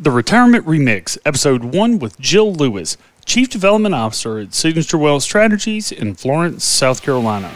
[0.00, 5.92] The Retirement Remix, Episode 1 with Jill Lewis, Chief Development Officer at Signature Wealth Strategies
[5.92, 7.52] in Florence, South Carolina.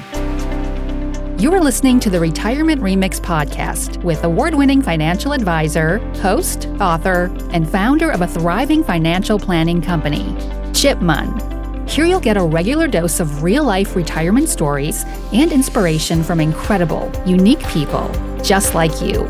[1.38, 7.34] You are listening to the Retirement Remix podcast with award winning financial advisor, host, author,
[7.52, 10.36] and founder of a thriving financial planning company,
[10.74, 11.88] Chip Munn.
[11.88, 17.10] Here you'll get a regular dose of real life retirement stories and inspiration from incredible,
[17.24, 19.26] unique people just like you.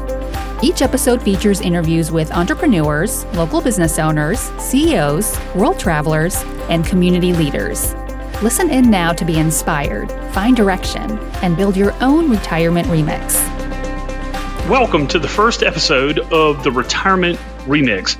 [0.62, 6.36] Each episode features interviews with entrepreneurs, local business owners, CEOs, world travelers,
[6.70, 7.92] and community leaders.
[8.40, 13.34] Listen in now to be inspired, find direction, and build your own retirement remix.
[14.68, 18.16] Welcome to the first episode of the Retirement Remix.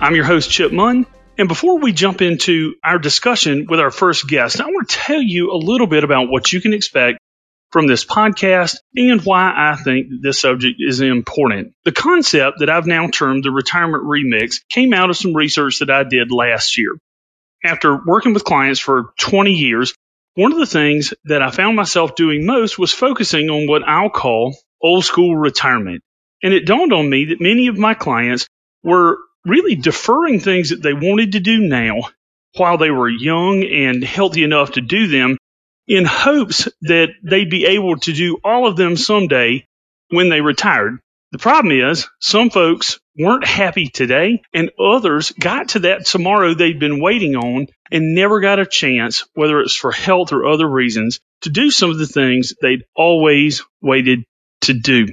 [0.00, 1.06] I'm your host, Chip Munn.
[1.36, 5.20] And before we jump into our discussion with our first guest, I want to tell
[5.20, 7.18] you a little bit about what you can expect
[7.74, 11.72] from this podcast and why I think this subject is important.
[11.84, 15.90] The concept that I've now termed the retirement remix came out of some research that
[15.90, 16.96] I did last year.
[17.64, 19.92] After working with clients for 20 years,
[20.36, 24.08] one of the things that I found myself doing most was focusing on what I'll
[24.08, 26.00] call old school retirement.
[26.44, 28.46] And it dawned on me that many of my clients
[28.84, 32.02] were really deferring things that they wanted to do now
[32.54, 35.38] while they were young and healthy enough to do them
[35.86, 39.66] in hopes that they'd be able to do all of them someday
[40.10, 40.98] when they retired.
[41.32, 46.78] The problem is some folks weren't happy today and others got to that tomorrow they'd
[46.78, 51.20] been waiting on and never got a chance, whether it's for health or other reasons,
[51.42, 54.24] to do some of the things they'd always waited
[54.62, 55.08] to do.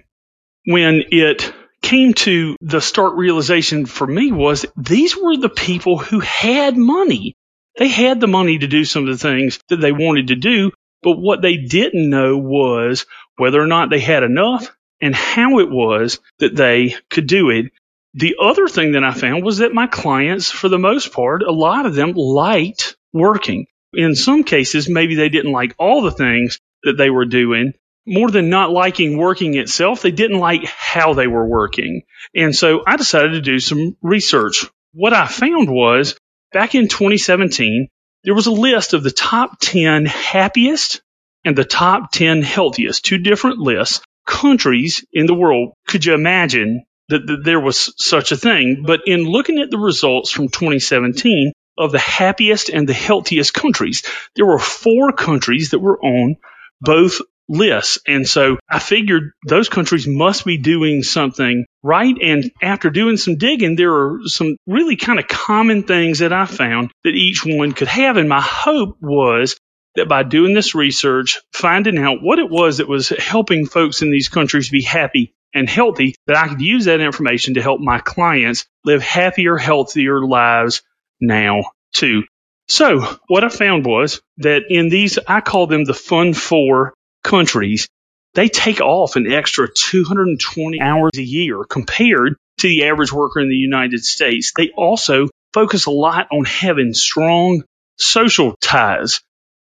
[0.65, 6.19] When it came to the stark realization for me was these were the people who
[6.19, 7.35] had money.
[7.77, 10.71] They had the money to do some of the things that they wanted to do,
[11.01, 13.05] but what they didn't know was
[13.37, 17.71] whether or not they had enough and how it was that they could do it.
[18.13, 21.51] The other thing that I found was that my clients, for the most part, a
[21.51, 23.67] lot of them liked working.
[23.93, 27.73] In some cases, maybe they didn't like all the things that they were doing.
[28.05, 32.03] More than not liking working itself, they didn't like how they were working.
[32.35, 34.65] And so I decided to do some research.
[34.93, 36.17] What I found was
[36.51, 37.87] back in 2017,
[38.23, 41.01] there was a list of the top 10 happiest
[41.43, 45.73] and the top 10 healthiest, two different lists, countries in the world.
[45.87, 48.83] Could you imagine that, that there was such a thing?
[48.85, 54.03] But in looking at the results from 2017 of the happiest and the healthiest countries,
[54.35, 56.35] there were four countries that were on
[56.79, 57.99] both lists.
[58.07, 62.15] And so I figured those countries must be doing something right.
[62.21, 66.45] And after doing some digging, there are some really kind of common things that I
[66.45, 68.17] found that each one could have.
[68.17, 69.57] And my hope was
[69.95, 74.09] that by doing this research, finding out what it was that was helping folks in
[74.09, 77.99] these countries be happy and healthy, that I could use that information to help my
[77.99, 80.81] clients live happier, healthier lives
[81.19, 82.23] now too.
[82.69, 87.87] So what I found was that in these, I call them the fun four countries,
[88.33, 93.49] they take off an extra 220 hours a year compared to the average worker in
[93.49, 94.53] the United States.
[94.55, 97.63] They also focus a lot on having strong
[97.97, 99.21] social ties.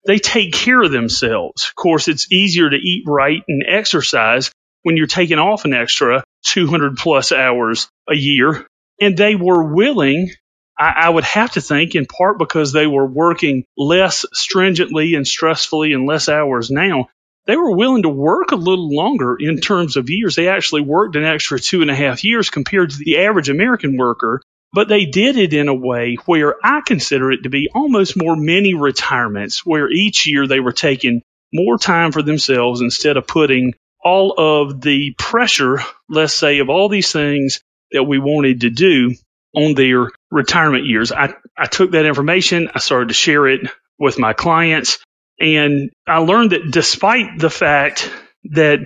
[0.06, 1.68] They take care of themselves.
[1.68, 4.50] Of course, it's easier to eat right and exercise
[4.82, 8.66] when you're taking off an extra 200 plus hours a year.
[9.00, 10.30] And they were willing
[10.78, 15.26] I, I would have to think in part because they were working less stringently and
[15.26, 17.08] stressfully and less hours now,
[17.48, 20.36] they were willing to work a little longer in terms of years.
[20.36, 23.96] They actually worked an extra two and a half years compared to the average American
[23.96, 24.42] worker,
[24.74, 28.36] but they did it in a way where I consider it to be almost more
[28.36, 33.72] mini retirements, where each year they were taking more time for themselves instead of putting
[34.04, 39.14] all of the pressure, let's say, of all these things that we wanted to do
[39.56, 41.12] on their retirement years.
[41.12, 44.98] I, I took that information, I started to share it with my clients,
[45.40, 48.10] and I learned that despite the fact
[48.44, 48.80] that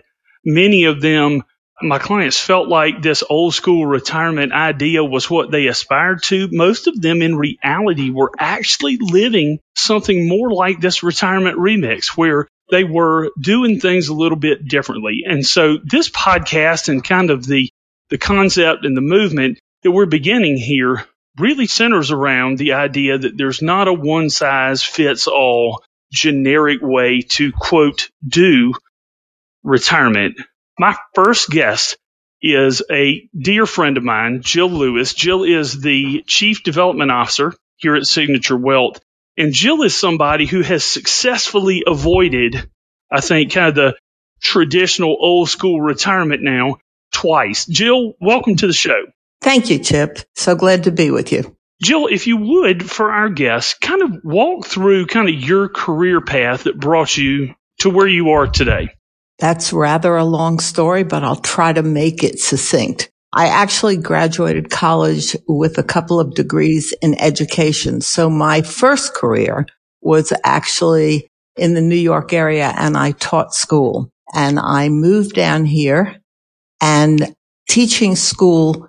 [0.45, 1.43] many of them,
[1.81, 6.87] my clients felt like this old school retirement idea was what they aspired to, most
[6.87, 12.85] of them in reality were actually living something more like this retirement remix where they
[12.85, 15.25] were doing things a little bit differently.
[15.27, 17.69] And so this podcast and kind of the
[18.11, 21.07] the concept and the movement that we're beginning here
[21.39, 25.83] really centers around the idea that there's not a one size fits all
[26.13, 28.75] generic way to quote do
[29.63, 30.37] retirement.
[30.79, 31.97] My first guest
[32.41, 35.15] is a dear friend of mine, Jill Lewis.
[35.15, 39.01] Jill is the chief development officer here at Signature Wealth.
[39.37, 42.69] And Jill is somebody who has successfully avoided,
[43.11, 43.97] I think, kind of the
[44.43, 46.79] traditional old school retirement now
[47.13, 47.65] twice.
[47.67, 49.07] Jill, welcome to the show.
[49.41, 50.19] Thank you, Chip.
[50.35, 51.57] So glad to be with you.
[51.83, 56.21] Jill, if you would, for our guests, kind of walk through kind of your career
[56.21, 58.91] path that brought you to where you are today.
[59.41, 63.11] That's rather a long story, but I'll try to make it succinct.
[63.33, 68.01] I actually graduated college with a couple of degrees in education.
[68.01, 69.67] So my first career
[70.01, 75.65] was actually in the New York area and I taught school and I moved down
[75.65, 76.21] here
[76.81, 77.35] and
[77.69, 78.89] teaching school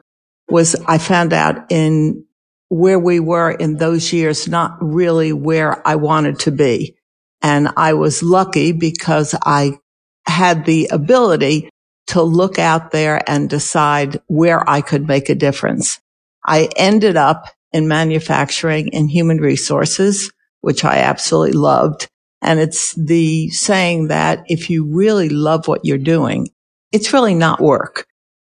[0.49, 2.25] was, I found out in
[2.73, 6.95] where we were in those years, not really where I wanted to be.
[7.43, 9.77] And I was lucky because I
[10.25, 11.69] had the ability
[12.07, 15.99] to look out there and decide where I could make a difference.
[16.43, 20.31] I ended up in manufacturing and human resources,
[20.61, 22.07] which I absolutely loved.
[22.41, 26.49] And it's the saying that if you really love what you're doing,
[26.91, 28.07] it's really not work.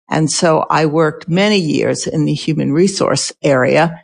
[0.09, 4.03] And so I worked many years in the human resource area.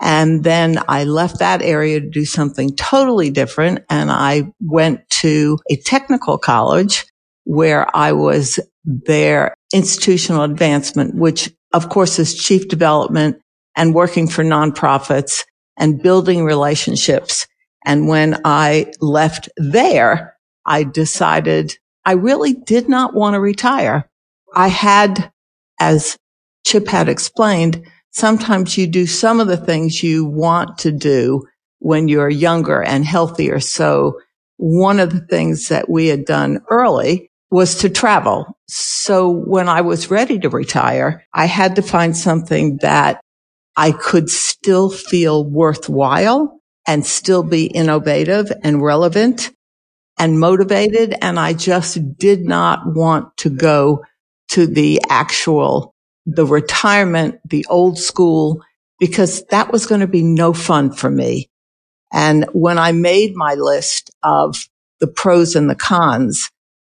[0.00, 3.80] And then I left that area to do something totally different.
[3.88, 7.06] And I went to a technical college
[7.44, 13.40] where I was their institutional advancement, which of course is chief development
[13.76, 15.44] and working for nonprofits
[15.78, 17.46] and building relationships.
[17.84, 20.36] And when I left there,
[20.66, 24.08] I decided I really did not want to retire.
[24.54, 25.32] I had,
[25.80, 26.16] as
[26.66, 31.42] Chip had explained, sometimes you do some of the things you want to do
[31.80, 33.60] when you're younger and healthier.
[33.60, 34.20] So
[34.56, 38.58] one of the things that we had done early was to travel.
[38.68, 43.20] So when I was ready to retire, I had to find something that
[43.76, 49.50] I could still feel worthwhile and still be innovative and relevant
[50.18, 51.14] and motivated.
[51.20, 54.04] And I just did not want to go
[54.50, 55.93] to the actual,
[56.26, 58.62] the retirement, the old school,
[58.98, 61.50] because that was going to be no fun for me.
[62.12, 64.68] And when I made my list of
[65.00, 66.50] the pros and the cons,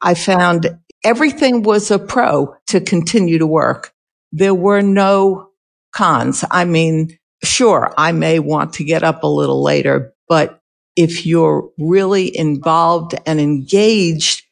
[0.02, 3.92] I found everything was a pro to continue to work.
[4.32, 5.50] There were no
[5.92, 6.44] cons.
[6.50, 10.60] I mean, sure, I may want to get up a little later, but
[10.96, 14.42] if you're really involved and engaged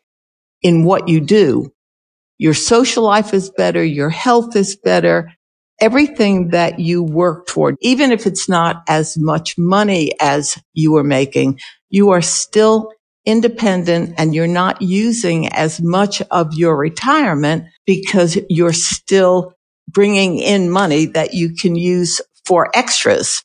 [0.62, 1.73] in what you do,
[2.38, 3.84] your social life is better.
[3.84, 5.32] Your health is better.
[5.80, 11.04] Everything that you work toward, even if it's not as much money as you were
[11.04, 11.58] making,
[11.90, 12.90] you are still
[13.26, 19.54] independent and you're not using as much of your retirement because you're still
[19.88, 23.42] bringing in money that you can use for extras.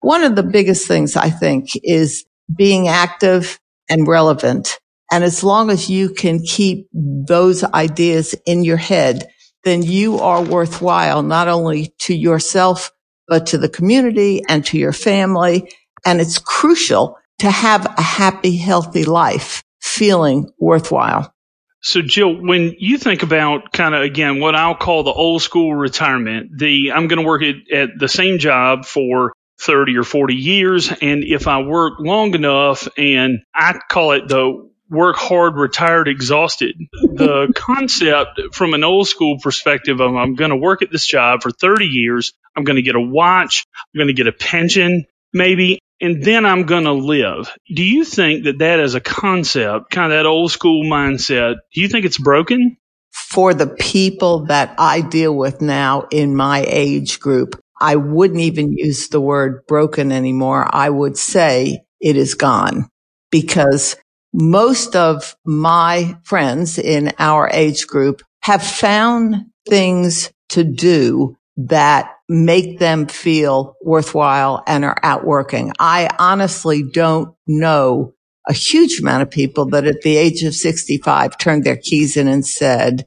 [0.00, 2.24] One of the biggest things I think is
[2.54, 4.78] being active and relevant.
[5.10, 9.28] And as long as you can keep those ideas in your head,
[9.64, 12.90] then you are worthwhile not only to yourself,
[13.26, 15.70] but to the community and to your family.
[16.04, 21.32] And it's crucial to have a happy, healthy life feeling worthwhile.
[21.80, 25.74] So, Jill, when you think about kind of again what I'll call the old school
[25.74, 30.34] retirement, the I'm going to work at, at the same job for 30 or 40
[30.34, 30.90] years.
[31.00, 36.76] And if I work long enough and I call it the work hard, retired, exhausted,
[36.92, 41.42] the concept from an old school perspective of I'm going to work at this job
[41.42, 42.32] for 30 years.
[42.56, 43.66] I'm going to get a watch.
[43.76, 47.52] I'm going to get a pension maybe and then I'm going to live.
[47.74, 51.80] Do you think that that is a concept, kind of that old school mindset, do
[51.80, 52.76] you think it's broken?
[53.12, 58.72] For the people that I deal with now in my age group, I wouldn't even
[58.72, 60.68] use the word broken anymore.
[60.70, 62.88] I would say it is gone
[63.30, 63.96] because
[64.40, 72.78] most of my friends in our age group have found things to do that make
[72.78, 75.72] them feel worthwhile and are out working.
[75.80, 78.14] I honestly don't know
[78.48, 82.28] a huge amount of people that at the age of 65 turned their keys in
[82.28, 83.06] and said,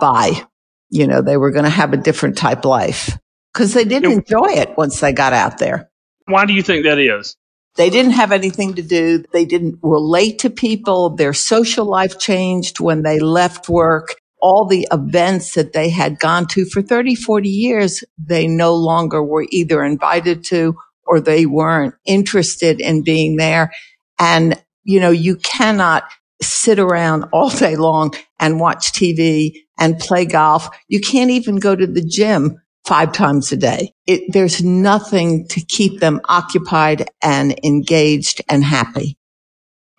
[0.00, 0.44] bye.
[0.88, 3.18] You know, they were going to have a different type life
[3.52, 5.90] because they didn't enjoy it once they got out there.
[6.24, 7.36] Why do you think that is?
[7.76, 9.24] They didn't have anything to do.
[9.32, 11.10] They didn't relate to people.
[11.10, 16.46] Their social life changed when they left work all the events that they had gone
[16.48, 21.94] to for 30, 40 years, they no longer were either invited to or they weren't
[22.04, 23.72] interested in being there.
[24.18, 26.04] And, you know, you cannot
[26.42, 30.68] sit around all day long and watch TV and play golf.
[30.88, 33.92] You can't even go to the gym five times a day.
[34.06, 39.16] It, there's nothing to keep them occupied and engaged and happy.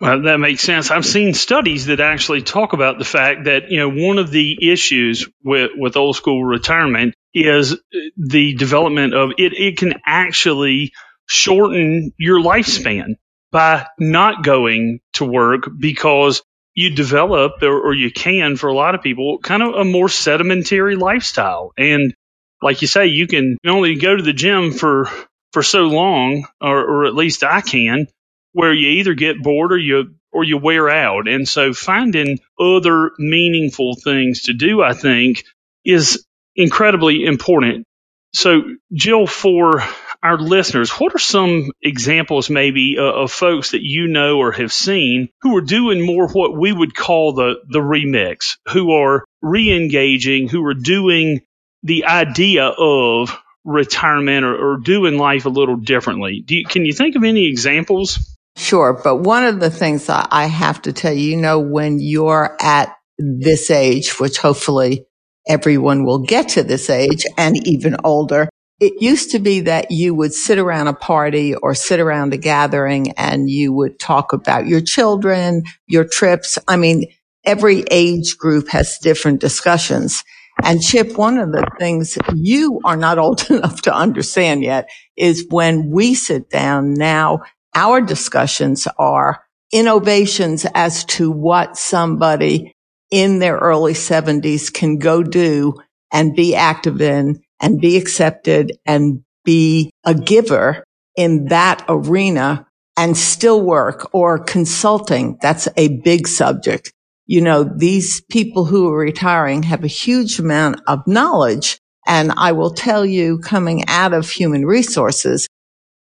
[0.00, 0.90] Well, that makes sense.
[0.90, 4.72] I've seen studies that actually talk about the fact that, you know, one of the
[4.72, 7.76] issues with, with old school retirement is
[8.16, 9.52] the development of it.
[9.52, 10.92] It can actually
[11.26, 13.14] shorten your lifespan
[13.52, 16.42] by not going to work because
[16.74, 20.08] you develop or, or, you can for a lot of people kind of a more
[20.08, 22.14] sedimentary lifestyle and
[22.62, 25.08] like you say you can only go to the gym for
[25.52, 28.06] for so long or, or at least i can
[28.52, 31.28] where you either get bored or you or you wear out.
[31.28, 35.44] And so finding other meaningful things to do i think
[35.84, 37.86] is incredibly important.
[38.34, 39.82] So jill for
[40.22, 44.72] our listeners, what are some examples maybe uh, of folks that you know or have
[44.72, 50.48] seen who are doing more what we would call the, the remix, who are re-engaging,
[50.48, 51.40] who are doing
[51.82, 56.44] the idea of retirement or, or doing life a little differently?
[56.46, 58.36] You, can you think of any examples?
[58.56, 59.00] Sure.
[59.02, 62.94] But one of the things I have to tell you, you know, when you're at
[63.18, 65.06] this age, which hopefully
[65.48, 68.48] everyone will get to this age and even older,
[68.80, 72.36] it used to be that you would sit around a party or sit around a
[72.36, 76.58] gathering and you would talk about your children, your trips.
[76.66, 77.06] I mean,
[77.44, 80.24] every age group has different discussions.
[80.64, 85.46] And Chip, one of the things you are not old enough to understand yet is
[85.50, 87.42] when we sit down now,
[87.74, 92.74] our discussions are innovations as to what somebody
[93.10, 95.74] in their early 70s can go do
[96.12, 100.84] and be active in and be accepted and be a giver
[101.16, 102.66] in that arena
[102.96, 105.38] and still work or consulting.
[105.40, 106.92] That's a big subject.
[107.26, 111.78] You know, these people who are retiring have a huge amount of knowledge.
[112.06, 115.46] And I will tell you coming out of human resources,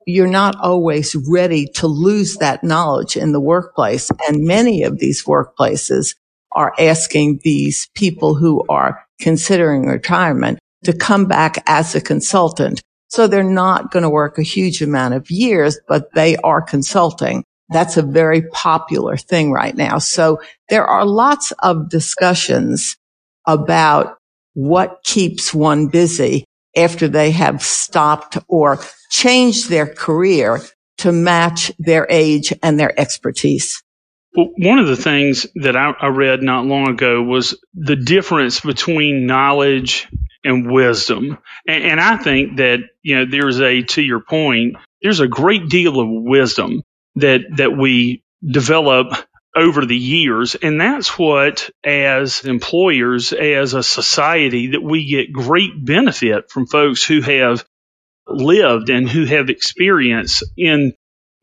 [0.05, 4.11] you're not always ready to lose that knowledge in the workplace.
[4.27, 6.15] And many of these workplaces
[6.51, 12.81] are asking these people who are considering retirement to come back as a consultant.
[13.09, 17.43] So they're not going to work a huge amount of years, but they are consulting.
[17.69, 19.97] That's a very popular thing right now.
[19.97, 22.97] So there are lots of discussions
[23.47, 24.17] about
[24.53, 26.45] what keeps one busy
[26.75, 28.79] after they have stopped or
[29.09, 30.61] changed their career
[30.99, 33.81] to match their age and their expertise.
[34.35, 38.59] Well, one of the things that I, I read not long ago was the difference
[38.59, 40.07] between knowledge
[40.43, 41.37] and wisdom.
[41.67, 45.69] And, and I think that, you know, there's a, to your point, there's a great
[45.69, 46.83] deal of wisdom
[47.15, 49.13] that, that we develop
[49.55, 50.55] over the years.
[50.55, 57.03] And that's what, as employers, as a society, that we get great benefit from folks
[57.03, 57.65] who have
[58.27, 60.93] lived and who have experience in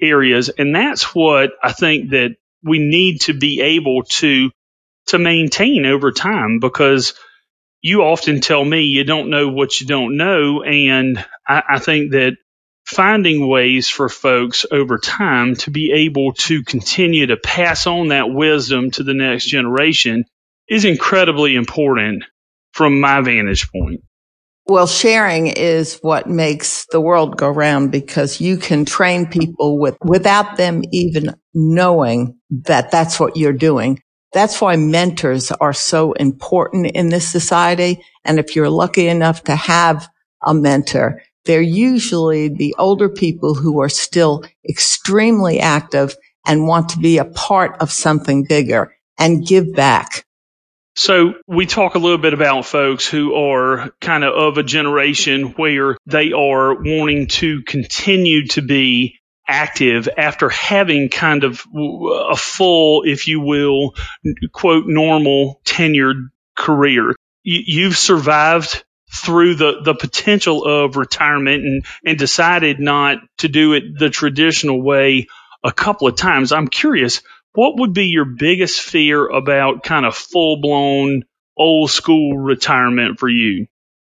[0.00, 0.50] areas.
[0.50, 4.50] And that's what I think that we need to be able to,
[5.07, 7.14] to maintain over time because
[7.81, 10.62] you often tell me you don't know what you don't know.
[10.62, 12.37] And I, I think that
[12.93, 18.31] finding ways for folks over time to be able to continue to pass on that
[18.31, 20.25] wisdom to the next generation
[20.69, 22.25] is incredibly important
[22.73, 24.01] from my vantage point.
[24.67, 29.97] Well, sharing is what makes the world go round because you can train people with,
[30.03, 34.01] without them even knowing that that's what you're doing.
[34.33, 38.05] That's why mentors are so important in this society.
[38.25, 40.09] And if you're lucky enough to have
[40.43, 46.15] a mentor, they're usually the older people who are still extremely active
[46.47, 50.25] and want to be a part of something bigger and give back.
[50.95, 55.55] So we talk a little bit about folks who are kind of of a generation
[55.57, 59.19] where they are wanting to continue to be
[59.49, 63.95] active after having kind of a full, if you will,
[64.53, 67.15] quote, normal tenured career.
[67.43, 73.99] You've survived through the, the potential of retirement and, and decided not to do it
[73.99, 75.26] the traditional way
[75.62, 76.52] a couple of times.
[76.52, 81.23] I'm curious, what would be your biggest fear about kind of full blown
[81.57, 83.66] old school retirement for you?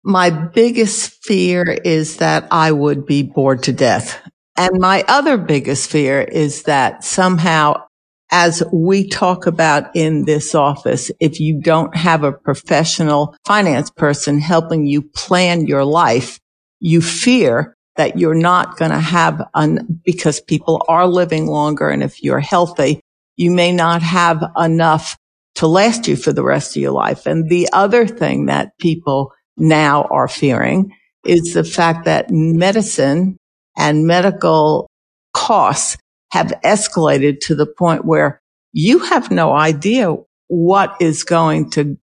[0.04, 4.20] My biggest fear is that I would be bored to death.
[4.56, 7.87] And my other biggest fear is that somehow,
[8.32, 14.40] as we talk about in this office, if you don't have a professional finance person
[14.40, 16.40] helping you plan your life,
[16.80, 21.90] you fear that you're not going to have an, because people are living longer.
[21.90, 23.00] And if you're healthy,
[23.38, 25.18] you may not have enough
[25.56, 27.26] to last you for the rest of your life.
[27.26, 30.94] And the other thing that people now are fearing
[31.26, 33.38] is the fact that medicine
[33.76, 34.88] and medical
[35.34, 35.98] costs
[36.32, 38.42] have escalated to the point where
[38.74, 40.16] you have no idea
[40.48, 41.98] what is going to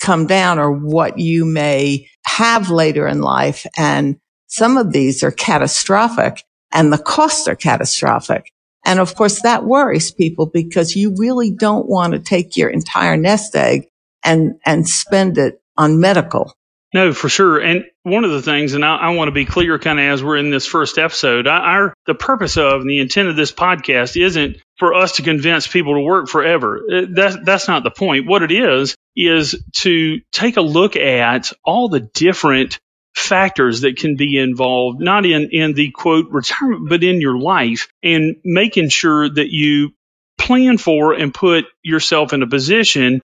[0.00, 3.66] come down or what you may have later in life.
[3.76, 8.52] And some of these are catastrophic and the costs are catastrophic.
[8.84, 13.16] And of course that worries people because you really don't want to take your entire
[13.16, 13.88] nest egg
[14.24, 16.54] and, and spend it on medical.
[16.92, 17.60] No, for sure.
[17.60, 20.24] And one of the things, and I, I want to be clear kind of as
[20.24, 23.52] we're in this first episode, I, our, the purpose of and the intent of this
[23.52, 26.80] podcast isn't for us to convince people to work forever.
[26.92, 28.26] Uh, that's, that's not the point.
[28.26, 32.78] What it is, is to take a look at all the different
[33.14, 37.88] factors that can be involved, not in, in the quote retirement, but in your life
[38.02, 39.90] and making sure that you
[40.38, 43.20] plan for and put yourself in a position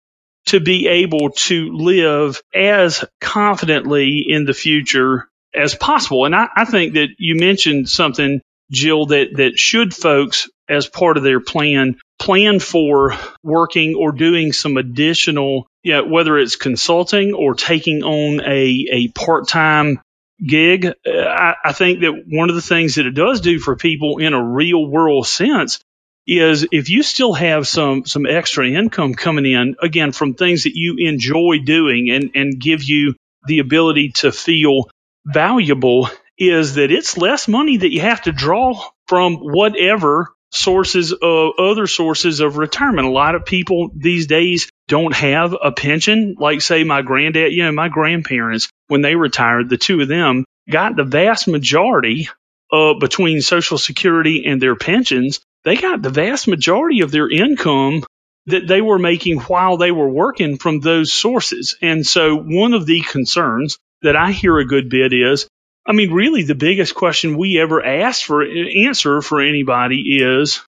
[0.47, 6.25] to be able to live as confidently in the future as possible.
[6.25, 11.17] And I, I think that you mentioned something, Jill, that, that should folks, as part
[11.17, 17.55] of their plan, plan for working or doing some additional, yeah, whether it's consulting or
[17.55, 20.01] taking on a, a part time
[20.45, 20.87] gig.
[20.87, 24.19] Uh, I, I think that one of the things that it does do for people
[24.19, 25.81] in a real world sense
[26.27, 30.75] is if you still have some some extra income coming in again from things that
[30.75, 33.15] you enjoy doing and and give you
[33.47, 34.89] the ability to feel
[35.27, 41.53] valuable is that it's less money that you have to draw from whatever sources of
[41.59, 43.07] other sources of retirement.
[43.07, 46.37] A lot of people these days don't have a pension.
[46.39, 50.45] Like say my granddad, you know, my grandparents, when they retired, the two of them
[50.71, 52.29] got the vast majority
[52.73, 58.05] uh, between Social Security and their pensions they got the vast majority of their income
[58.47, 61.77] that they were making while they were working from those sources.
[61.81, 65.49] And so one of the concerns that I hear a good bit is,
[65.87, 70.61] I mean, really the biggest question we ever ask for answer for anybody is,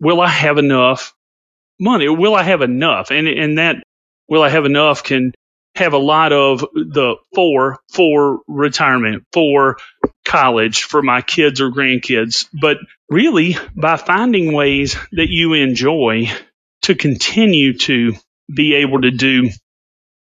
[0.00, 1.14] will I have enough
[1.80, 2.08] money?
[2.08, 3.10] Will I have enough?
[3.10, 3.82] And, and that
[4.28, 5.32] will I have enough can
[5.74, 9.78] have a lot of the for, for retirement, for
[10.24, 12.46] college, for my kids or grandkids.
[12.52, 12.78] But
[13.08, 16.30] really by finding ways that you enjoy
[16.82, 18.14] to continue to
[18.52, 19.50] be able to do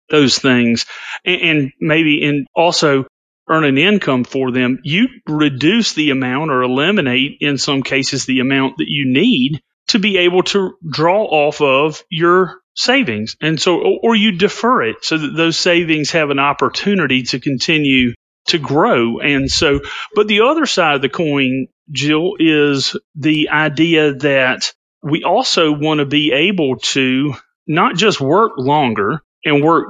[0.09, 0.87] those things
[1.25, 3.07] and, and maybe and also
[3.49, 8.41] earn an income for them, you reduce the amount or eliminate in some cases the
[8.41, 13.37] amount that you need to be able to draw off of your savings.
[13.41, 18.15] And so, or you defer it so that those savings have an opportunity to continue
[18.49, 19.19] to grow.
[19.19, 19.81] And so,
[20.15, 25.99] but the other side of the coin Jill, is the idea that we also want
[26.01, 27.35] to be able to
[27.67, 29.89] not just work longer and work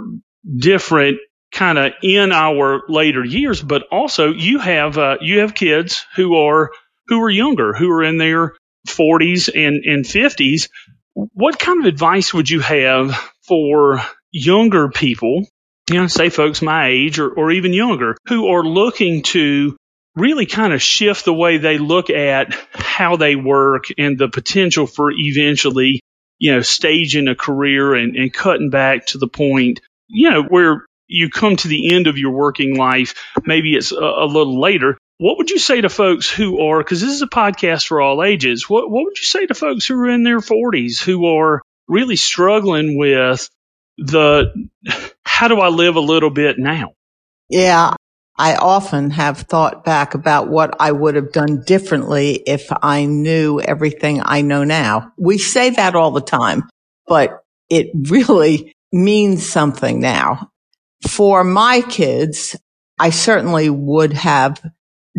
[0.54, 1.18] different
[1.52, 6.36] kind of in our later years, but also you have uh, you have kids who
[6.36, 6.70] are
[7.08, 8.54] who are younger, who are in their
[8.88, 10.68] 40s and, and 50s.
[11.14, 13.14] What kind of advice would you have
[13.46, 15.46] for younger people,
[15.90, 19.76] you know, say folks my age or, or even younger, who are looking to
[20.16, 24.86] really kind of shift the way they look at how they work and the potential
[24.86, 26.00] for eventually,
[26.38, 30.86] you know, staging a career and, and cutting back to the point, you know, where
[31.06, 33.14] you come to the end of your working life.
[33.44, 34.98] Maybe it's a, a little later.
[35.18, 38.24] What would you say to folks who are, because this is a podcast for all
[38.24, 41.62] ages, what, what would you say to folks who are in their 40s who are
[41.88, 43.48] really struggling with
[43.98, 44.52] the
[45.24, 46.92] how do I live a little bit now?
[47.48, 47.94] Yeah,
[48.38, 53.60] I often have thought back about what I would have done differently if I knew
[53.60, 55.12] everything I know now.
[55.16, 56.64] We say that all the time,
[57.06, 60.50] but it really means something now.
[61.08, 62.56] For my kids,
[62.98, 64.60] I certainly would have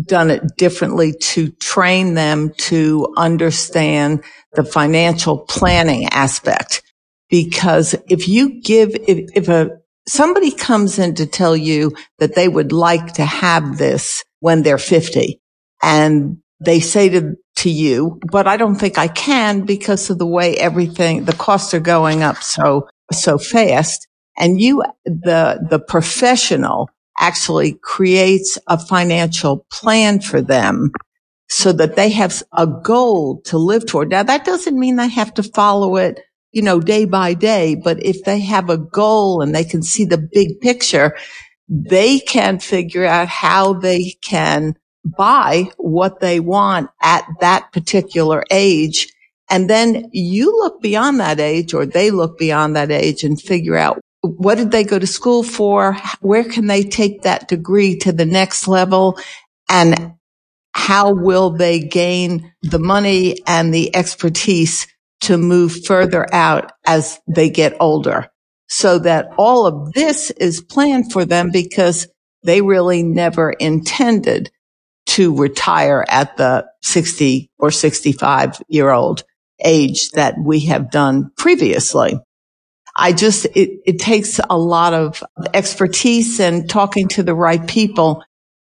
[0.06, 6.82] done it differently to train them to understand the financial planning aspect.
[7.30, 9.70] Because if you give, if, if a
[10.08, 14.78] somebody comes in to tell you that they would like to have this when they're
[14.78, 15.40] 50
[15.82, 20.26] and they say to, to you, but I don't think I can because of the
[20.26, 24.08] way everything, the costs are going up so, so fast.
[24.36, 30.92] And you, the, the professional actually creates a financial plan for them
[31.48, 34.10] so that they have a goal to live toward.
[34.10, 36.20] Now that doesn't mean they have to follow it
[36.52, 37.74] you know, day by day.
[37.74, 41.16] But if they have a goal and they can see the big picture,
[41.68, 49.12] they can figure out how they can buy what they want at that particular age.
[49.50, 53.76] And then you look beyond that age or they look beyond that age and figure
[53.76, 55.96] out what did they go to school for?
[56.20, 59.18] Where can they take that degree to the next level?
[59.70, 60.14] And
[60.72, 64.86] how will they gain the money and the expertise
[65.22, 68.28] to move further out as they get older.
[68.70, 72.06] so that all of this is planned for them because
[72.42, 74.50] they really never intended
[75.06, 79.24] to retire at the 60 or 65 year old
[79.64, 82.20] age that we have done previously.
[82.94, 85.22] I just, it, it takes a lot of
[85.54, 88.22] expertise and talking to the right people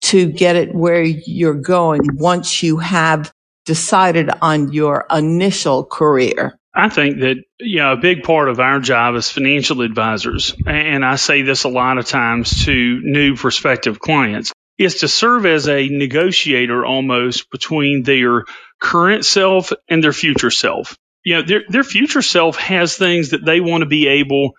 [0.02, 3.32] to get it where you're going once you have
[3.64, 6.58] decided on your initial career.
[6.74, 11.04] I think that you know a big part of our job as financial advisors, and
[11.04, 15.68] I say this a lot of times to new prospective clients, is to serve as
[15.68, 18.44] a negotiator almost between their
[18.80, 20.96] current self and their future self.
[21.24, 24.52] You know, their their future self has things that they want to be able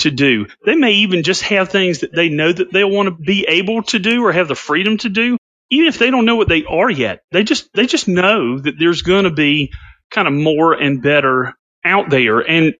[0.00, 0.46] to do.
[0.64, 3.84] They may even just have things that they know that they'll want to be able
[3.84, 5.36] to do or have the freedom to do,
[5.72, 7.20] even if they don't know what they are yet.
[7.32, 9.72] They just they just know that there's going to be
[10.10, 12.40] kind of more and better out there.
[12.40, 12.74] And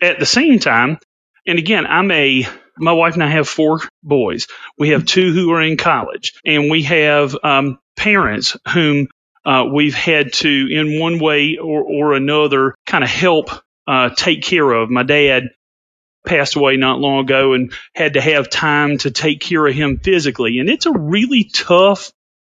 [0.00, 0.98] at the same time,
[1.46, 2.46] and again, I'm a,
[2.78, 4.46] my wife and I have four boys.
[4.78, 9.08] We have two who are in college, and we have um, parents whom
[9.44, 13.50] uh, we've had to, in one way or, or another, kind of help
[13.86, 14.88] uh, take care of.
[14.88, 15.44] My dad
[16.26, 19.98] passed away not long ago and had to have time to take care of him
[19.98, 20.58] physically.
[20.58, 22.12] And it's a really tough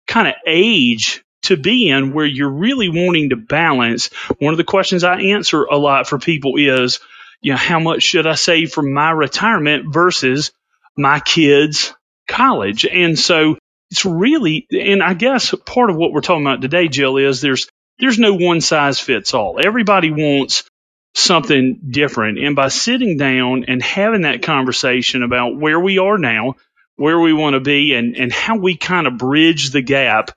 [0.08, 4.08] kind of age to be in where you're really wanting to balance.
[4.40, 7.00] One of the questions I answer a lot for people is,
[7.42, 10.52] you know, how much should I save for my retirement versus
[10.98, 11.94] my kids'
[12.28, 12.86] college?
[12.86, 13.58] And so
[13.92, 17.70] it's really, and I guess part of what we're talking about today, Jill, is there's,
[18.00, 19.60] there's no one size fits all.
[19.64, 20.69] Everybody wants
[21.16, 22.40] something different.
[22.40, 26.56] And by sitting down and having that conversation about where we are now,
[26.96, 30.32] where we want to be and, and how we kind of bridge the gap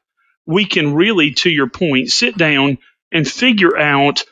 [0.47, 2.79] we can really, to your point, sit down
[3.13, 4.25] and figure out,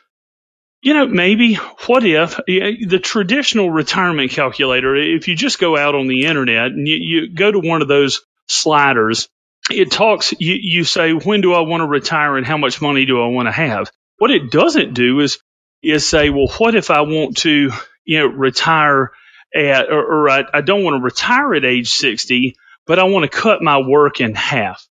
[0.81, 5.59] you know, maybe what if eh, eh, the traditional retirement calculator, eh, if you just
[5.59, 9.29] go out on the internet and you, you go to one of those sliders,
[9.69, 13.05] it talks, you, you say, when do I want to retire and how much money
[13.05, 13.91] do I want to have?
[14.17, 15.39] What it doesn't do is,
[15.83, 17.71] is say, well, what if I want to,
[18.05, 19.11] you know, retire
[19.55, 23.29] at, or, or I, I don't want to retire at age 60, but I want
[23.29, 24.87] to cut my work in half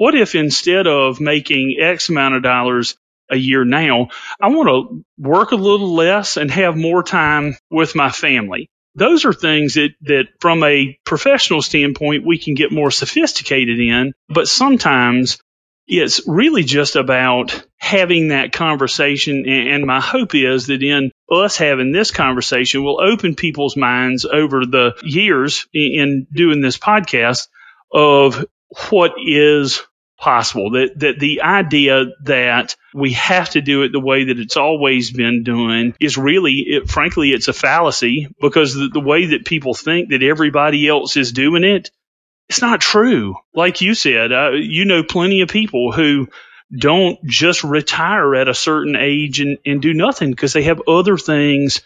[0.00, 2.96] what if instead of making X amount of dollars
[3.30, 4.08] a year now,
[4.40, 8.70] I want to work a little less and have more time with my family?
[8.94, 14.14] Those are things that, that from a professional standpoint, we can get more sophisticated in,
[14.30, 15.38] but sometimes
[15.86, 19.48] it's really just about having that conversation.
[19.48, 24.64] And my hope is that in us having this conversation will open people's minds over
[24.64, 27.48] the years in doing this podcast
[27.92, 28.44] of
[28.90, 29.82] what is
[30.20, 30.70] possible.
[30.72, 35.10] That that the idea that we have to do it the way that it's always
[35.10, 39.74] been done is really, it, frankly, it's a fallacy because the, the way that people
[39.74, 41.90] think that everybody else is doing it,
[42.50, 43.36] it's not true.
[43.54, 46.28] Like you said, uh, you know plenty of people who
[46.76, 51.16] don't just retire at a certain age and, and do nothing because they have other
[51.16, 51.80] things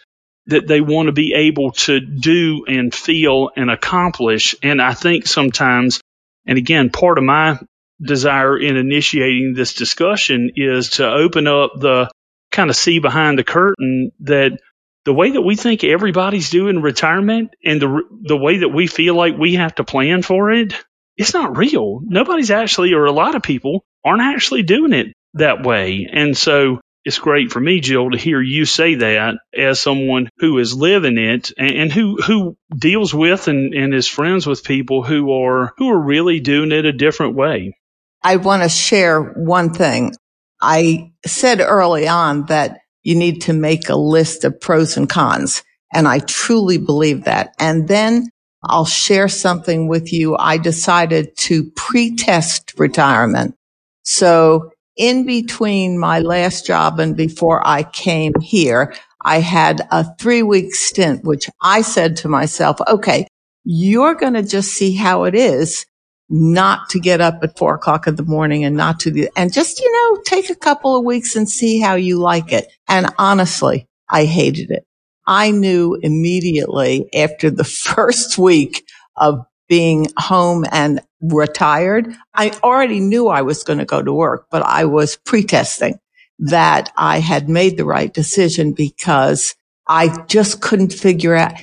[0.47, 4.55] that they want to be able to do and feel and accomplish.
[4.63, 6.01] And I think sometimes,
[6.47, 7.59] and again, part of my
[8.01, 12.09] desire in initiating this discussion is to open up the
[12.51, 14.59] kind of see behind the curtain that
[15.05, 19.15] the way that we think everybody's doing retirement and the the way that we feel
[19.15, 20.73] like we have to plan for it
[21.17, 22.01] it's not real.
[22.03, 26.07] Nobody's actually or a lot of people aren't actually doing it that way.
[26.11, 30.57] And so it's great for me jill to hear you say that as someone who
[30.57, 35.03] is living it and, and who who deals with and, and is friends with people
[35.03, 37.77] who are who are really doing it a different way.
[38.23, 40.15] I want to share one thing.
[40.61, 45.63] I said early on that you need to make a list of pros and cons.
[45.93, 47.55] And I truly believe that.
[47.59, 48.29] And then
[48.63, 50.35] I'll share something with you.
[50.35, 53.55] I decided to pre-test retirement.
[54.03, 60.41] So in between my last job and before I came here, I had a three
[60.41, 63.27] week stint, which I said to myself, okay,
[63.63, 65.85] you're going to just see how it is
[66.29, 69.53] not to get up at four o'clock in the morning and not to the, and
[69.53, 72.71] just, you know, take a couple of weeks and see how you like it.
[72.87, 74.85] And honestly, I hated it.
[75.27, 78.85] I knew immediately after the first week
[79.15, 84.47] of being home and retired, I already knew I was going to go to work,
[84.51, 85.99] but I was pretesting
[86.39, 89.55] that I had made the right decision because
[89.87, 91.53] I just couldn't figure out.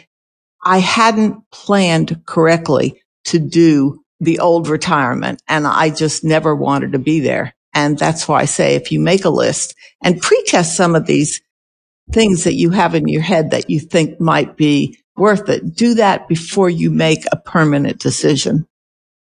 [0.64, 6.98] I hadn't planned correctly to do the old retirement and I just never wanted to
[6.98, 7.54] be there.
[7.74, 11.42] And that's why I say if you make a list and pretest some of these
[12.12, 15.74] things that you have in your head that you think might be worth it.
[15.74, 18.66] Do that before you make a permanent decision.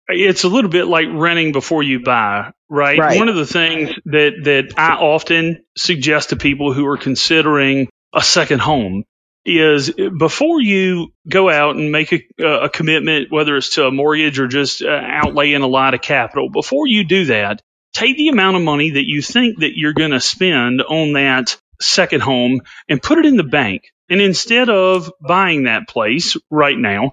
[0.09, 2.99] It's a little bit like renting before you buy, right?
[2.99, 3.19] right?
[3.19, 8.23] One of the things that, that I often suggest to people who are considering a
[8.23, 9.05] second home
[9.45, 14.39] is before you go out and make a, a commitment, whether it's to a mortgage
[14.39, 18.57] or just uh, outlaying a lot of capital, before you do that, take the amount
[18.57, 23.03] of money that you think that you're going to spend on that second home and
[23.03, 23.85] put it in the bank.
[24.09, 27.13] And instead of buying that place right now,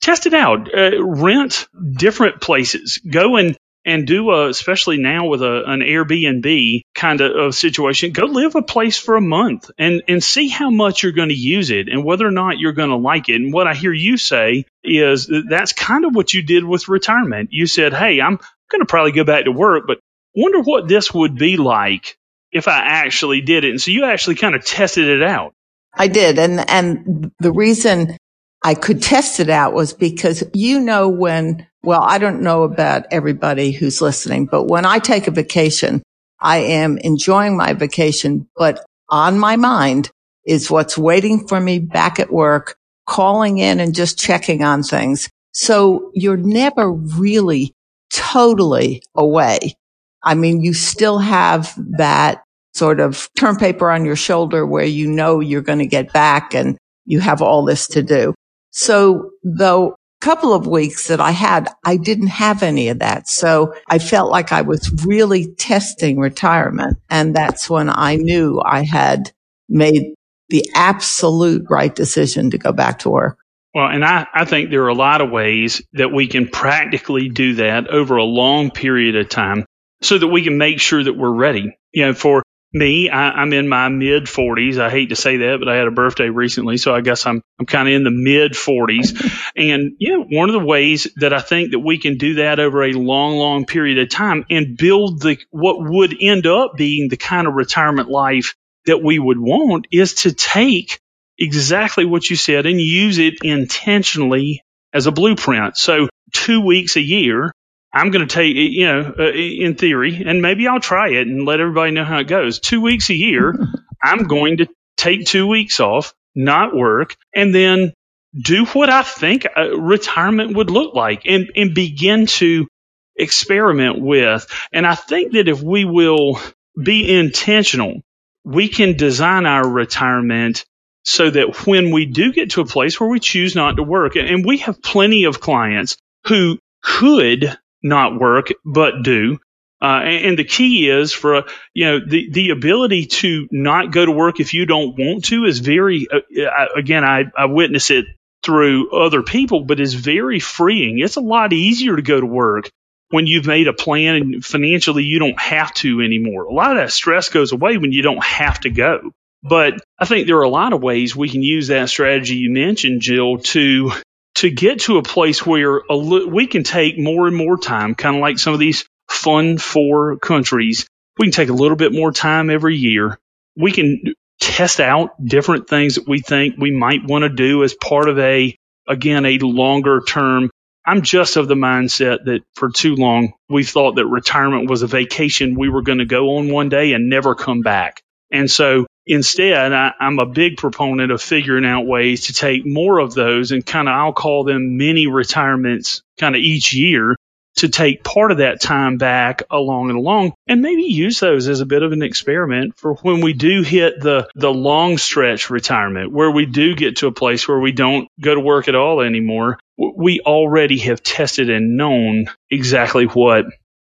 [0.00, 0.72] test it out.
[0.74, 2.98] Uh, rent different places.
[2.98, 3.56] Go and
[3.86, 8.62] and do a, especially now with a, an Airbnb kind of, situation, go live a
[8.62, 12.04] place for a month and, and see how much you're going to use it and
[12.04, 13.36] whether or not you're going to like it.
[13.36, 17.50] And what I hear you say is that's kind of what you did with retirement.
[17.52, 18.38] You said, Hey, I'm
[18.70, 19.98] going to probably go back to work, but
[20.34, 22.18] wonder what this would be like
[22.50, 23.70] if I actually did it.
[23.70, 25.52] And so you actually kind of tested it out.
[25.94, 26.38] I did.
[26.38, 28.16] And, and the reason
[28.64, 33.06] I could test it out was because you know when, well, I don't know about
[33.12, 36.02] everybody who's listening, but when I take a vacation,
[36.40, 40.10] I am enjoying my vacation, but on my mind
[40.44, 42.74] is what's waiting for me back at work,
[43.06, 45.30] calling in and just checking on things.
[45.52, 47.72] So you're never really
[48.12, 49.76] totally away.
[50.24, 52.42] I mean, you still have that
[52.74, 56.52] sort of term paper on your shoulder where you know you're going to get back
[56.52, 58.34] and you have all this to do.
[58.72, 63.28] So the couple of weeks that I had, I didn't have any of that.
[63.28, 66.98] So I felt like I was really testing retirement.
[67.10, 69.32] And that's when I knew I had
[69.68, 70.14] made
[70.48, 73.38] the absolute right decision to go back to work.
[73.74, 77.28] Well, and I, I think there are a lot of ways that we can practically
[77.28, 79.66] do that over a long period of time
[80.00, 81.76] so that we can make sure that we're ready.
[81.92, 82.42] You know, for
[82.76, 84.78] me, I, am in my mid 40s.
[84.78, 87.42] I hate to say that, but I had a birthday recently, so I guess I'm
[87.58, 89.50] I'm kind of in the mid 40s.
[89.56, 92.84] and yeah, one of the ways that I think that we can do that over
[92.84, 97.16] a long, long period of time and build the what would end up being the
[97.16, 101.00] kind of retirement life that we would want is to take
[101.38, 104.62] exactly what you said and use it intentionally
[104.92, 105.76] as a blueprint.
[105.76, 107.52] So two weeks a year
[107.92, 111.46] I'm going to take, you know, uh, in theory, and maybe I'll try it and
[111.46, 112.60] let everybody know how it goes.
[112.60, 113.54] Two weeks a year,
[114.02, 117.92] I'm going to take two weeks off, not work, and then
[118.38, 122.68] do what I think retirement would look like and, and begin to
[123.16, 124.46] experiment with.
[124.72, 126.38] And I think that if we will
[126.80, 128.02] be intentional,
[128.44, 130.64] we can design our retirement
[131.02, 134.16] so that when we do get to a place where we choose not to work,
[134.16, 135.96] and we have plenty of clients
[136.26, 139.38] who could not work, but do.
[139.80, 141.44] Uh, and, and, the key is for,
[141.74, 145.44] you know, the, the ability to not go to work if you don't want to
[145.44, 148.06] is very, uh, again, I, I witness it
[148.42, 150.98] through other people, but is very freeing.
[150.98, 152.70] It's a lot easier to go to work
[153.10, 156.44] when you've made a plan and financially you don't have to anymore.
[156.44, 159.12] A lot of that stress goes away when you don't have to go.
[159.42, 162.50] But I think there are a lot of ways we can use that strategy you
[162.50, 163.92] mentioned, Jill, to
[164.36, 167.94] to get to a place where a li- we can take more and more time,
[167.94, 170.86] kind of like some of these fun four countries.
[171.18, 173.18] We can take a little bit more time every year.
[173.56, 177.74] We can test out different things that we think we might want to do as
[177.74, 178.54] part of a,
[178.86, 180.50] again, a longer term.
[180.86, 184.86] I'm just of the mindset that for too long we thought that retirement was a
[184.86, 188.02] vacation we were going to go on one day and never come back.
[188.30, 192.98] And so Instead, I, am a big proponent of figuring out ways to take more
[192.98, 197.16] of those and kind of, I'll call them mini retirements kind of each year
[197.56, 201.60] to take part of that time back along and along and maybe use those as
[201.60, 206.12] a bit of an experiment for when we do hit the, the long stretch retirement
[206.12, 209.00] where we do get to a place where we don't go to work at all
[209.00, 209.58] anymore.
[209.78, 213.46] We already have tested and known exactly what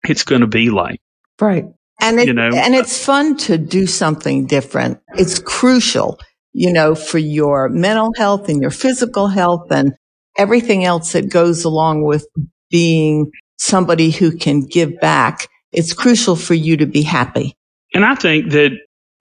[0.07, 1.00] it's going to be like.
[1.40, 1.64] Right.
[2.00, 5.00] And it, you know, and uh, it's fun to do something different.
[5.16, 6.20] It's crucial,
[6.52, 9.94] you know, for your mental health and your physical health and
[10.37, 12.26] everything else that goes along with
[12.70, 15.48] being somebody who can give back.
[15.72, 17.54] It's crucial for you to be happy.
[17.94, 18.72] And I think that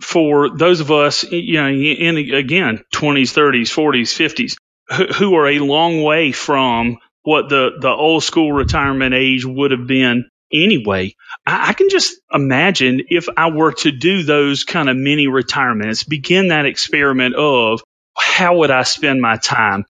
[0.02, 4.56] for those of us, you know, in again, 20s, 30s, 40s,
[4.90, 9.72] 50s, who are a long way from what the, the old school retirement age would
[9.72, 11.16] have been anyway.
[11.46, 16.04] I, I can just imagine if I were to do those kind of mini retirements,
[16.04, 17.82] begin that experiment of
[18.18, 19.86] how would I spend my time?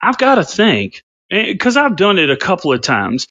[0.00, 3.26] I've got to think, eh, because I've done it a couple of times,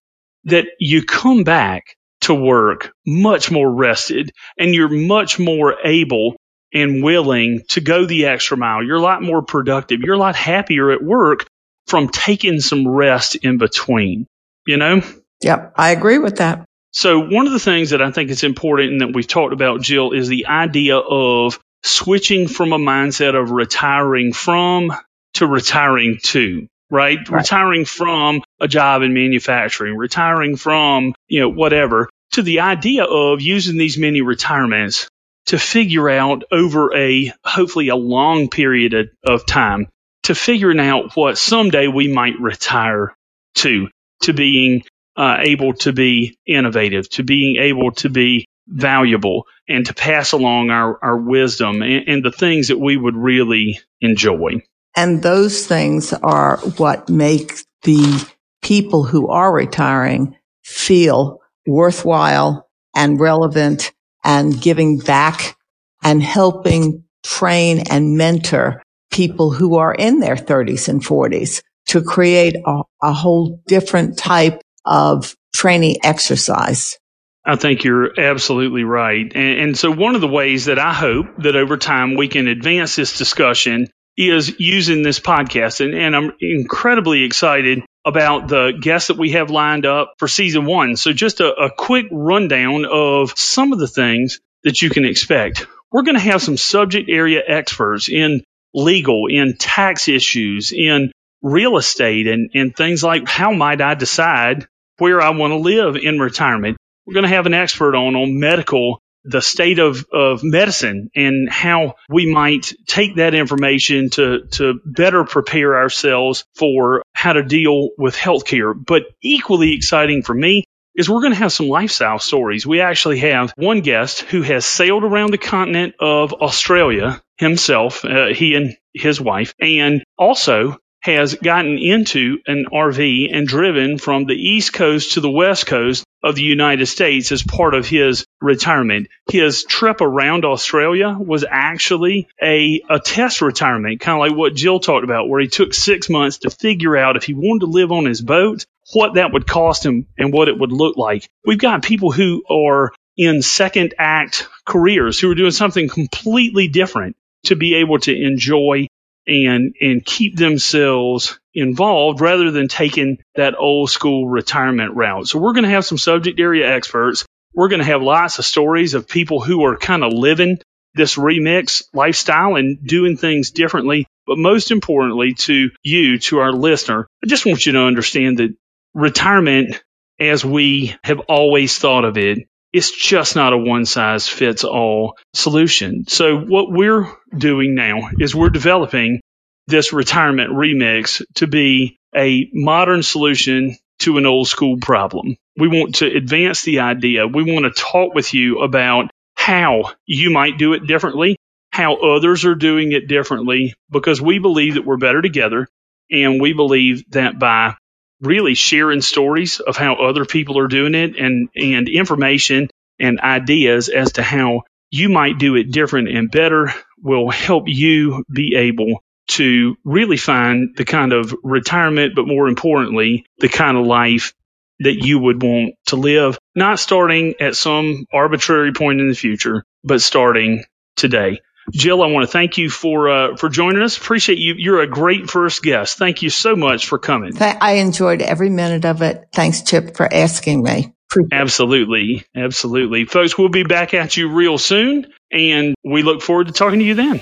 [0.46, 6.36] that you come back to work much more rested and you're much more able
[6.74, 8.84] and willing to go the extra mile.
[8.84, 10.00] You're a lot more productive.
[10.02, 11.46] You're a lot happier at work
[11.88, 14.26] from taking some rest in between,
[14.66, 15.02] you know?
[15.44, 16.66] Yep, I agree with that.
[16.94, 19.82] So, one of the things that I think is important and that we've talked about,
[19.82, 24.94] Jill, is the idea of switching from a mindset of retiring from
[25.34, 27.18] to retiring to, right?
[27.18, 27.40] right?
[27.40, 33.42] Retiring from a job in manufacturing, retiring from, you know, whatever, to the idea of
[33.42, 35.10] using these mini retirements
[35.48, 39.88] to figure out over a hopefully a long period of, of time
[40.24, 43.16] to figuring out what someday we might retire
[43.56, 43.90] to,
[44.22, 44.84] to being
[45.16, 50.70] uh, able to be innovative, to being able to be valuable, and to pass along
[50.70, 54.62] our, our wisdom and, and the things that we would really enjoy.
[54.96, 58.30] And those things are what make the
[58.62, 63.92] people who are retiring feel worthwhile and relevant
[64.24, 65.58] and giving back
[66.04, 72.56] and helping train and mentor people who are in their 30s and 40s to create
[72.66, 76.98] a, a whole different type of training exercise.
[77.46, 79.32] I think you're absolutely right.
[79.36, 82.48] And, and, so one of the ways that I hope that over time we can
[82.48, 85.84] advance this discussion is using this podcast.
[85.84, 90.66] And, and I'm incredibly excited about the guests that we have lined up for season
[90.66, 90.96] one.
[90.96, 95.68] So just a, a quick rundown of some of the things that you can expect.
[95.92, 98.44] We're going to have some subject area experts in
[98.74, 104.66] legal, in tax issues, in real estate and, and things like how might I decide
[104.98, 106.78] where I want to live in retirement.
[107.06, 111.50] We're going to have an expert on on medical, the state of, of medicine and
[111.50, 117.90] how we might take that information to, to better prepare ourselves for how to deal
[117.98, 118.74] with healthcare.
[118.76, 122.68] But equally exciting for me is we're going to have some lifestyle stories.
[122.68, 128.28] We actually have one guest who has sailed around the continent of Australia himself, uh,
[128.28, 134.36] he and his wife, and also has gotten into an RV and driven from the
[134.36, 139.10] East Coast to the West Coast of the United States as part of his retirement.
[139.30, 144.80] His trip around Australia was actually a, a test retirement, kind of like what Jill
[144.80, 147.92] talked about, where he took six months to figure out if he wanted to live
[147.92, 151.28] on his boat, what that would cost him and what it would look like.
[151.46, 157.18] We've got people who are in second act careers who are doing something completely different
[157.46, 158.88] to be able to enjoy
[159.28, 165.28] and and keep themselves involved rather than taking that old school retirement route.
[165.28, 167.26] So we're going to have some subject area experts.
[167.54, 170.60] We're going to have lots of stories of people who are kind of living
[170.96, 174.08] this remix lifestyle and doing things differently.
[174.26, 178.56] But most importantly to you, to our listener, I just want you to understand that
[178.94, 179.84] retirement
[180.20, 185.18] as we have always thought of it it's just not a one size fits all
[185.34, 186.06] solution.
[186.08, 189.22] So what we're doing now is we're developing
[189.68, 195.38] this retirement remix to be a modern solution to an old school problem.
[195.56, 197.28] We want to advance the idea.
[197.28, 201.38] We want to talk with you about how you might do it differently,
[201.72, 205.68] how others are doing it differently, because we believe that we're better together.
[206.12, 207.76] And we believe that by
[208.24, 213.90] really sharing stories of how other people are doing it and, and information and ideas
[213.90, 219.04] as to how you might do it different and better will help you be able
[219.28, 224.34] to really find the kind of retirement, but more importantly, the kind of life
[224.80, 229.64] that you would want to live, not starting at some arbitrary point in the future,
[229.84, 230.64] but starting
[230.96, 231.40] today.
[231.72, 233.98] Jill, I want to thank you for uh, for joining us.
[233.98, 234.56] Appreciate you.
[234.58, 235.98] You're a great first guest.
[235.98, 237.34] Thank you so much for coming.
[237.42, 239.26] I enjoyed every minute of it.
[239.34, 240.94] Thanks, Chip, for asking me.
[241.32, 243.38] Absolutely, absolutely, folks.
[243.38, 246.96] We'll be back at you real soon, and we look forward to talking to you
[246.96, 247.22] then.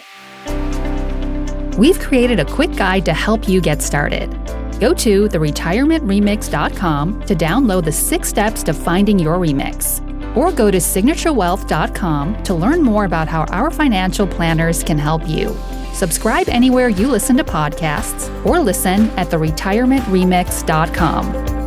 [1.78, 4.30] We've created a quick guide to help you get started.
[4.80, 10.02] Go to theretirementremix.com to download the six steps to finding your remix
[10.36, 15.56] or go to signaturewealth.com to learn more about how our financial planners can help you.
[15.94, 21.61] Subscribe anywhere you listen to podcasts or listen at theretirementremix.com.